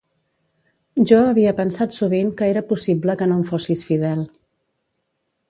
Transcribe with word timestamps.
Jo 1.11 1.19
havia 1.25 1.53
pensat 1.59 1.93
sovint 1.97 2.33
que 2.39 2.49
era 2.55 2.65
possible 2.73 3.17
que 3.21 3.29
no 3.33 3.37
em 3.41 3.45
fossis 3.53 3.87
fidel. 3.93 4.27